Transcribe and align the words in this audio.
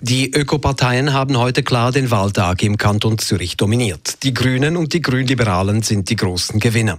Die 0.00 0.32
Ökoparteien 0.32 1.12
haben 1.12 1.38
heute 1.38 1.62
klar 1.62 1.92
den 1.92 2.10
Wahltag 2.10 2.62
im 2.62 2.76
Kanton 2.76 3.18
Zürich 3.18 3.56
dominiert. 3.56 4.22
Die 4.22 4.32
Grünen 4.32 4.76
und 4.76 4.92
die 4.92 5.02
Grünliberalen 5.02 5.82
sind 5.82 6.08
die 6.10 6.16
großen 6.16 6.60
Gewinner. 6.60 6.98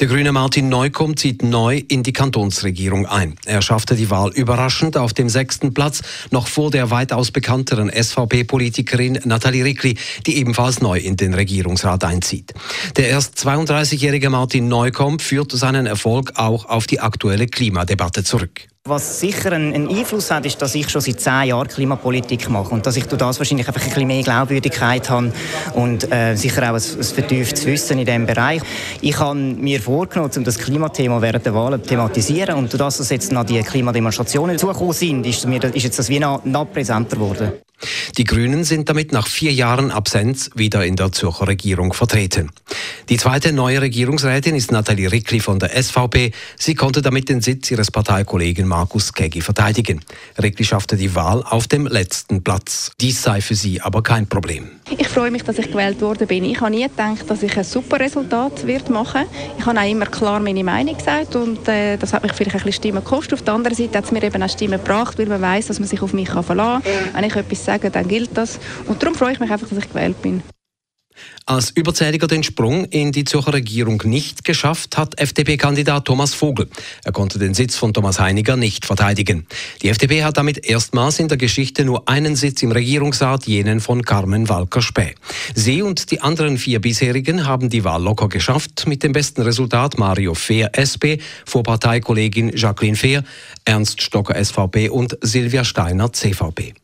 Der 0.00 0.06
Grüne 0.06 0.32
Martin 0.32 0.68
Neukomm 0.68 1.16
zieht 1.16 1.42
neu 1.42 1.82
in 1.88 2.02
die 2.02 2.12
Kantonsregierung 2.12 3.06
ein. 3.06 3.36
Er 3.44 3.62
schaffte 3.62 3.96
die 3.96 4.10
Wahl 4.10 4.30
überraschend 4.32 4.96
auf 4.96 5.12
dem 5.12 5.28
sechsten 5.28 5.74
Platz, 5.74 6.02
noch 6.30 6.46
vor 6.46 6.70
der 6.70 6.90
weitaus 6.90 7.30
bekannteren 7.30 7.90
SVP-Politikerin 7.90 9.20
Nathalie 9.24 9.64
Rickli, 9.64 9.96
die 10.26 10.36
ebenfalls 10.36 10.80
neu 10.80 10.98
in 10.98 11.16
den 11.16 11.34
Regierungsrat 11.34 12.04
einzieht. 12.04 12.54
Der 12.96 13.08
erst 13.08 13.36
32-jährige 13.38 14.30
Martin 14.30 14.68
Neukomm 14.68 15.18
führt 15.18 15.52
seinen 15.52 15.86
Erfolg 15.86 16.32
auch 16.36 16.66
auf 16.66 16.86
die 16.86 17.00
aktuelle 17.00 17.46
Klimadebatte 17.46 18.24
zurück. 18.24 18.68
Was 18.88 19.18
sicher 19.18 19.50
einen, 19.50 19.88
Einfluss 19.88 20.30
hat, 20.30 20.46
ist, 20.46 20.62
dass 20.62 20.74
ich 20.76 20.88
schon 20.88 21.00
seit 21.00 21.20
zehn 21.20 21.48
Jahren 21.48 21.66
Klimapolitik 21.66 22.48
mache 22.48 22.72
und 22.72 22.86
dass 22.86 22.96
ich 22.96 23.06
durch 23.06 23.18
das 23.18 23.38
wahrscheinlich 23.38 23.66
einfach 23.66 23.82
ein 23.82 23.88
bisschen 23.88 24.06
mehr 24.06 24.22
Glaubwürdigkeit 24.22 25.10
habe 25.10 25.32
und 25.74 26.12
äh, 26.12 26.36
sicher 26.36 26.62
auch 26.70 26.76
ein, 26.76 26.82
ein 26.82 27.02
vertieftes 27.02 27.66
Wissen 27.66 27.98
in 27.98 28.06
diesem 28.06 28.26
Bereich. 28.26 28.62
Ich 29.00 29.18
habe 29.18 29.36
mir 29.36 29.80
vorgenommen, 29.80 30.30
um 30.36 30.44
das 30.44 30.56
Klimathema 30.58 31.20
während 31.20 31.44
der 31.44 31.54
Wahlen 31.54 31.82
zu 31.82 31.88
thematisieren 31.88 32.54
und 32.54 32.72
durch 32.72 32.78
das, 32.78 32.98
dass 32.98 33.10
jetzt 33.10 33.32
noch 33.32 33.44
die 33.44 33.60
Klimademonstrationen 33.60 34.56
zugekommen 34.56 34.92
sind, 34.92 35.26
ist, 35.26 35.44
mir, 35.48 35.64
ist 35.64 35.82
jetzt 35.82 35.98
das 35.98 36.08
wie 36.08 36.20
noch, 36.20 36.44
noch 36.44 36.70
präsenter 36.70 37.16
geworden. 37.16 37.54
Die 38.16 38.24
Grünen 38.24 38.64
sind 38.64 38.88
damit 38.88 39.12
nach 39.12 39.26
vier 39.26 39.52
Jahren 39.52 39.90
Absenz 39.90 40.50
wieder 40.54 40.84
in 40.84 40.96
der 40.96 41.12
Zürcher 41.12 41.46
Regierung 41.46 41.92
vertreten. 41.92 42.50
Die 43.08 43.18
zweite 43.18 43.52
neue 43.52 43.82
Regierungsrätin 43.82 44.54
ist 44.54 44.72
Nathalie 44.72 45.12
Rickli 45.12 45.40
von 45.40 45.58
der 45.58 45.70
SVP. 45.80 46.32
Sie 46.56 46.74
konnte 46.74 47.02
damit 47.02 47.28
den 47.28 47.40
Sitz 47.40 47.70
ihres 47.70 47.90
Parteikollegen 47.90 48.66
Markus 48.66 49.12
Keggi 49.12 49.42
verteidigen. 49.42 50.00
Rickli 50.42 50.64
schaffte 50.64 50.96
die 50.96 51.14
Wahl 51.14 51.44
auf 51.44 51.68
dem 51.68 51.86
letzten 51.86 52.42
Platz. 52.42 52.92
Dies 53.00 53.22
sei 53.22 53.40
für 53.40 53.54
sie 53.54 53.80
aber 53.80 54.02
kein 54.02 54.26
Problem. 54.26 54.70
Ich 54.98 55.08
freue 55.08 55.30
mich, 55.30 55.42
dass 55.42 55.58
ich 55.58 55.70
gewählt 55.70 56.00
worden 56.00 56.26
bin. 56.26 56.44
Ich 56.44 56.60
habe 56.60 56.70
nie 56.70 56.82
gedacht, 56.82 57.28
dass 57.28 57.42
ich 57.42 57.56
ein 57.56 57.64
super 57.64 58.00
Resultat 58.00 58.66
wird 58.66 58.88
machen. 58.88 59.22
Ich 59.58 59.66
habe 59.66 59.78
auch 59.78 59.90
immer 59.90 60.06
klar 60.06 60.40
meine 60.40 60.64
Meinung 60.64 60.96
gesagt 60.96 61.36
und 61.36 61.68
äh, 61.68 61.96
das 61.96 62.12
hat 62.12 62.22
mich 62.22 62.32
vielleicht 62.32 62.56
ein 62.56 62.62
bisschen 62.62 62.72
Stimmen 62.72 63.04
gekostet. 63.04 63.34
Auf 63.34 63.42
der 63.42 63.54
anderen 63.54 63.76
Seite 63.76 63.98
hat 63.98 64.04
es 64.04 64.12
mir 64.12 64.22
eben 64.22 64.42
auch 64.42 64.48
Stimmen 64.48 64.78
gebracht, 64.78 65.18
weil 65.18 65.26
man 65.26 65.42
weiß, 65.42 65.66
dass 65.66 65.78
man 65.78 65.88
sich 65.88 66.00
auf 66.02 66.12
mich 66.12 66.30
verlassen 66.30 66.82
kann. 66.82 67.14
Wenn 67.14 67.24
ich 67.24 67.36
etwas 67.36 67.65
sage, 67.66 67.90
dann 67.90 68.08
gilt 68.08 68.30
das. 68.34 68.58
Und 68.86 69.02
darum 69.02 69.14
freue 69.14 69.32
ich 69.32 69.40
mich 69.40 69.50
einfach, 69.50 69.68
dass 69.68 69.78
ich 69.78 69.88
gewählt 69.88 70.20
bin. 70.22 70.42
Als 71.46 71.70
Überzähliger 71.70 72.26
den 72.26 72.42
Sprung 72.42 72.86
in 72.86 73.12
die 73.12 73.24
Zürcher 73.24 73.54
Regierung 73.54 74.02
nicht 74.04 74.44
geschafft 74.44 74.98
hat 74.98 75.18
FDP-Kandidat 75.18 76.04
Thomas 76.04 76.34
Vogel. 76.34 76.68
Er 77.04 77.12
konnte 77.12 77.38
den 77.38 77.54
Sitz 77.54 77.76
von 77.76 77.94
Thomas 77.94 78.18
Heiniger 78.18 78.56
nicht 78.56 78.84
verteidigen. 78.84 79.46
Die 79.82 79.88
FDP 79.88 80.24
hat 80.24 80.36
damit 80.36 80.66
erstmals 80.66 81.18
in 81.18 81.28
der 81.28 81.38
Geschichte 81.38 81.84
nur 81.84 82.08
einen 82.08 82.36
Sitz 82.36 82.62
im 82.62 82.72
Regierungsrat, 82.72 83.46
jenen 83.46 83.80
von 83.80 84.02
Carmen 84.02 84.48
Walker-Späh. 84.48 85.14
Sie 85.54 85.82
und 85.82 86.10
die 86.10 86.20
anderen 86.20 86.58
vier 86.58 86.80
bisherigen 86.80 87.46
haben 87.46 87.70
die 87.70 87.84
Wahl 87.84 88.02
locker 88.02 88.28
geschafft, 88.28 88.86
mit 88.86 89.02
dem 89.02 89.12
besten 89.12 89.42
Resultat 89.42 89.98
Mario 89.98 90.34
Fehr 90.34 90.76
SP 90.76 91.22
vor 91.44 91.62
Parteikollegin 91.62 92.56
Jacqueline 92.56 92.96
Fehr, 92.96 93.24
Ernst 93.64 94.02
Stocker 94.02 94.42
SVP 94.42 94.88
und 94.88 95.16
Silvia 95.22 95.64
Steiner 95.64 96.12
CVP. 96.12 96.74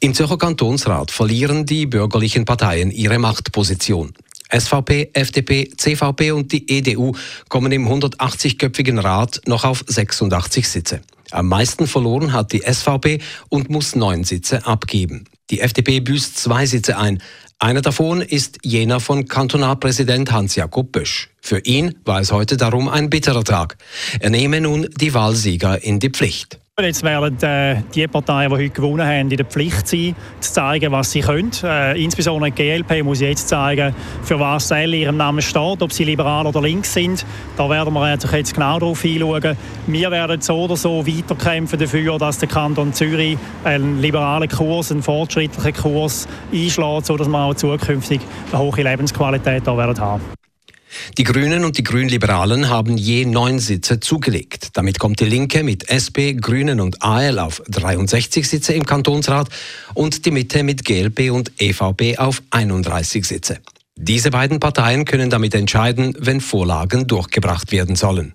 Im 0.00 0.14
Zürcher 0.14 0.38
Kantonsrat 0.38 1.10
verlieren 1.10 1.66
die 1.66 1.84
bürgerlichen 1.84 2.44
Parteien 2.44 2.92
ihre 2.92 3.18
Machtposition. 3.18 4.12
SVP, 4.48 5.10
FDP, 5.12 5.70
CVP 5.76 6.30
und 6.30 6.52
die 6.52 6.70
EDU 6.70 7.14
kommen 7.48 7.72
im 7.72 7.88
180-köpfigen 7.88 9.00
Rat 9.00 9.40
noch 9.46 9.64
auf 9.64 9.84
86 9.88 10.68
Sitze. 10.68 11.00
Am 11.32 11.48
meisten 11.48 11.88
verloren 11.88 12.32
hat 12.32 12.52
die 12.52 12.60
SVP 12.60 13.18
und 13.48 13.70
muss 13.70 13.96
neun 13.96 14.22
Sitze 14.22 14.64
abgeben. 14.66 15.24
Die 15.50 15.60
FDP 15.60 15.98
büßt 15.98 16.38
zwei 16.38 16.64
Sitze 16.64 16.96
ein. 16.96 17.20
Einer 17.58 17.82
davon 17.82 18.20
ist 18.20 18.58
jener 18.62 19.00
von 19.00 19.26
Kantonalpräsident 19.26 20.30
Hans-Jakob 20.30 20.92
Bösch. 20.92 21.30
Für 21.40 21.58
ihn 21.58 21.96
war 22.04 22.20
es 22.20 22.30
heute 22.30 22.56
darum 22.56 22.88
ein 22.88 23.10
bitterer 23.10 23.42
Tag. 23.42 23.76
Er 24.20 24.30
nehme 24.30 24.60
nun 24.60 24.88
die 24.96 25.12
Wahlsieger 25.12 25.82
in 25.82 25.98
die 25.98 26.10
Pflicht. 26.10 26.60
Jetzt 26.80 27.02
werden 27.02 27.36
äh, 27.42 27.82
die 27.92 28.06
Parteien, 28.06 28.50
die 28.50 28.56
heute 28.56 28.70
gewonnen 28.70 29.04
haben, 29.04 29.28
in 29.32 29.36
der 29.36 29.44
Pflicht 29.44 29.88
sein, 29.88 30.14
zu 30.38 30.52
zeigen, 30.52 30.92
was 30.92 31.10
sie 31.10 31.22
können. 31.22 31.50
Äh, 31.64 32.00
insbesondere 32.00 32.52
die 32.52 32.62
GLP 32.62 33.02
muss 33.02 33.18
jetzt 33.20 33.48
zeigen, 33.48 33.92
für 34.22 34.38
was 34.38 34.68
sie 34.68 34.84
in 34.84 34.92
ihrem 34.92 35.16
Namen 35.16 35.42
steht, 35.42 35.82
ob 35.82 35.92
sie 35.92 36.04
liberal 36.04 36.46
oder 36.46 36.62
links 36.62 36.94
sind. 36.94 37.26
Da 37.56 37.68
werden 37.68 37.92
wir 37.94 38.08
jetzt 38.12 38.54
genau 38.54 38.78
darauf 38.78 39.02
hinschauen. 39.02 39.56
Wir 39.88 40.10
werden 40.12 40.40
so 40.40 40.54
oder 40.54 40.76
so 40.76 41.04
weiterkämpfen 41.04 41.80
dafür, 41.80 42.16
dass 42.16 42.38
der 42.38 42.48
Kanton 42.48 42.92
Zürich 42.92 43.36
einen 43.64 44.00
liberalen 44.00 44.48
Kurs, 44.48 44.92
einen 44.92 45.02
fortschrittlichen 45.02 45.72
Kurs 45.74 46.28
einschlägt, 46.52 47.06
sodass 47.06 47.26
wir 47.26 47.38
auch 47.38 47.54
zukünftig 47.54 48.20
eine 48.52 48.60
hohe 48.60 48.82
Lebensqualität 48.82 49.66
da 49.66 49.76
werden 49.76 49.98
haben. 49.98 50.37
Die 51.16 51.24
Grünen 51.24 51.64
und 51.64 51.78
die 51.78 51.84
Grünliberalen 51.84 52.68
haben 52.68 52.96
je 52.96 53.24
neun 53.24 53.58
Sitze 53.58 54.00
zugelegt. 54.00 54.70
Damit 54.74 54.98
kommt 54.98 55.20
die 55.20 55.24
Linke 55.24 55.62
mit 55.62 55.88
SP, 55.90 56.34
Grünen 56.34 56.80
und 56.80 57.02
AL 57.02 57.38
auf 57.38 57.62
63 57.68 58.48
Sitze 58.48 58.72
im 58.74 58.84
Kantonsrat 58.84 59.48
und 59.94 60.24
die 60.24 60.30
Mitte 60.30 60.62
mit 60.62 60.84
GLP 60.84 61.30
und 61.30 61.52
EVP 61.58 62.18
auf 62.18 62.42
31 62.50 63.24
Sitze. 63.24 63.58
Diese 64.00 64.30
beiden 64.30 64.60
Parteien 64.60 65.04
können 65.04 65.28
damit 65.28 65.56
entscheiden, 65.56 66.14
wenn 66.20 66.40
Vorlagen 66.40 67.08
durchgebracht 67.08 67.72
werden 67.72 67.96
sollen. 67.96 68.32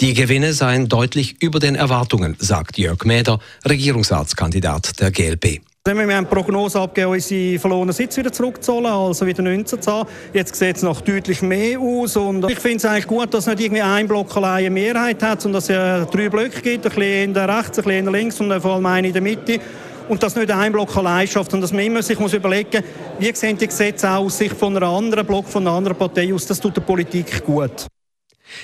Die 0.00 0.12
Gewinne 0.12 0.52
seien 0.52 0.88
deutlich 0.88 1.40
über 1.40 1.60
den 1.60 1.76
Erwartungen, 1.76 2.34
sagt 2.40 2.78
Jörg 2.78 3.04
Mäder, 3.04 3.38
Regierungsratskandidat 3.64 4.98
der 5.00 5.12
GLP. 5.12 5.60
Wir 5.86 5.94
haben 5.94 6.08
eine 6.08 6.26
Prognose 6.26 6.80
abgegeben, 6.80 7.12
unsere 7.12 7.58
verlorenen 7.58 7.92
Sitz 7.92 8.16
wieder 8.16 8.32
zurückzuzahlen, 8.32 8.86
also 8.86 9.26
wieder 9.26 9.42
19 9.42 9.82
zu 9.82 9.92
haben. 9.92 10.08
Jetzt 10.32 10.56
sieht 10.56 10.76
es 10.76 10.82
noch 10.82 11.02
deutlich 11.02 11.42
mehr 11.42 11.78
aus 11.78 12.16
und 12.16 12.50
ich 12.50 12.58
finde 12.58 12.78
es 12.78 12.86
eigentlich 12.86 13.06
gut, 13.06 13.34
dass 13.34 13.46
nicht 13.46 13.60
irgendwie 13.60 13.82
ein 13.82 14.08
Block 14.08 14.34
allein 14.34 14.64
eine 14.64 14.70
Mehrheit 14.70 15.22
hat, 15.22 15.42
sondern 15.42 15.60
dass 15.60 15.68
es 15.68 16.08
drei 16.08 16.30
Blöcke 16.30 16.62
gibt, 16.62 16.86
ein 16.86 16.92
bisschen 16.94 17.36
rechts, 17.36 17.78
ein 17.78 17.84
bisschen 17.84 18.10
links 18.10 18.40
und 18.40 18.58
vor 18.62 18.76
allem 18.76 18.86
eine 18.86 19.08
in 19.08 19.12
der 19.12 19.20
Mitte. 19.20 19.60
Und 20.08 20.22
dass 20.22 20.34
nicht 20.36 20.50
ein 20.50 20.72
Block 20.72 20.96
allein 20.96 21.28
schafft 21.28 21.52
und 21.52 21.60
dass 21.60 21.74
man 21.74 21.82
immer 21.84 22.02
sich 22.02 22.18
muss 22.18 22.32
überlegen 22.32 22.82
wie 23.18 23.34
sehen 23.34 23.58
die 23.58 23.66
Gesetze 23.66 24.10
aus 24.10 24.38
Sicht 24.38 24.56
von 24.56 24.74
einem 24.74 24.88
anderen 24.88 25.26
Block, 25.26 25.46
von 25.46 25.66
einer 25.66 25.76
anderen 25.76 25.98
Partei 25.98 26.32
aus. 26.32 26.46
Das 26.46 26.58
tut 26.58 26.78
der 26.78 26.80
Politik 26.80 27.44
gut. 27.44 27.88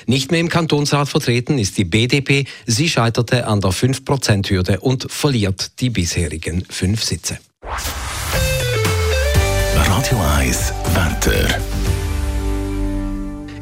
Nicht 0.06 0.30
mehr 0.30 0.40
im 0.40 0.48
Kantonsrat 0.48 1.08
vertreten 1.08 1.58
ist 1.58 1.78
die 1.78 1.84
BDP. 1.84 2.44
Sie 2.66 2.88
scheiterte 2.88 3.46
an 3.46 3.60
der 3.60 3.70
5%-Hürde 3.70 4.80
und 4.80 5.10
verliert 5.10 5.80
die 5.80 5.90
bisherigen 5.90 6.64
fünf 6.68 7.02
Sitze. 7.04 7.38
Radio 9.74 10.18
1 10.38 10.72
Wetter. 10.94 11.60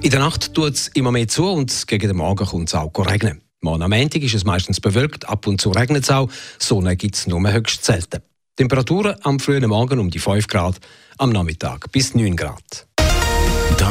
In 0.00 0.10
der 0.10 0.20
Nacht 0.20 0.54
tut 0.54 0.74
es 0.74 0.88
immer 0.88 1.10
mehr 1.10 1.28
zu 1.28 1.46
und 1.46 1.86
gegen 1.86 2.08
den 2.08 2.16
Morgen 2.16 2.46
kommt 2.46 2.68
es 2.68 2.74
auch 2.74 2.92
regnen. 2.98 3.42
Morgen 3.60 3.82
am 3.82 3.90
Montag 3.90 4.22
ist 4.22 4.34
es 4.34 4.44
meistens 4.44 4.80
bewölkt, 4.80 5.28
ab 5.28 5.46
und 5.46 5.60
zu 5.60 5.70
regnet 5.70 6.04
es 6.04 6.10
auch. 6.10 6.30
Sonne 6.58 6.96
gibt 6.96 7.16
es 7.16 7.26
nur 7.26 7.52
höchst 7.52 7.84
selten. 7.84 8.22
Temperaturen 8.56 9.16
am 9.22 9.40
frühen 9.40 9.68
Morgen 9.68 9.98
um 9.98 10.10
die 10.10 10.18
5 10.18 10.46
Grad, 10.46 10.76
am 11.16 11.30
Nachmittag 11.30 11.92
bis 11.92 12.14
9 12.14 12.36
Grad. 12.36 12.87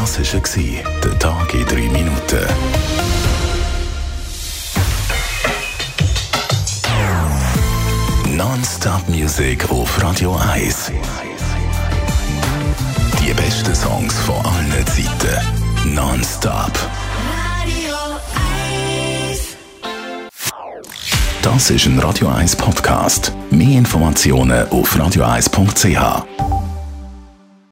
Das 0.08 0.20
war 0.20 0.64
der 1.04 1.20
Tag 1.20 1.54
in 1.54 1.66
drei 1.66 1.90
Minuten. 1.90 2.48
Non-Stop 8.38 9.10
Music 9.10 9.70
auf 9.70 10.02
Radio 10.02 10.40
1. 10.54 10.94
Die 13.20 13.34
besten 13.34 13.76
Songs 13.76 14.18
von 14.20 14.38
allen 14.46 14.88
Zeiten. 14.88 15.94
Non-Stop. 15.94 16.72
Radio 17.62 17.96
1. 19.30 19.58
Das 21.42 21.70
ist 21.70 21.86
ein 21.86 22.00
Radio 22.00 22.30
1 22.30 22.56
Podcast. 22.56 23.34
Mehr 23.52 23.78
Informationen 23.78 24.70
auf 24.70 24.96
radio1.ch. 24.96 26.47